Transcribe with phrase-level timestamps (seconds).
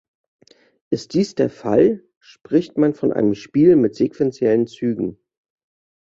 [0.89, 5.19] Ist dies der Fall, spricht man von einem Spiel mit sequenziellen Zügen.